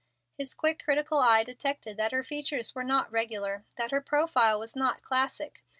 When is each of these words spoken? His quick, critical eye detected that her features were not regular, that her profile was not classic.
His 0.35 0.55
quick, 0.55 0.83
critical 0.83 1.19
eye 1.19 1.43
detected 1.43 1.95
that 1.97 2.11
her 2.11 2.23
features 2.23 2.73
were 2.73 2.83
not 2.83 3.11
regular, 3.11 3.65
that 3.75 3.91
her 3.91 4.01
profile 4.01 4.59
was 4.59 4.75
not 4.75 5.03
classic. 5.03 5.61